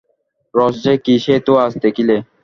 [0.53, 2.15] রস যে কী সে তো আজ দেখিলে?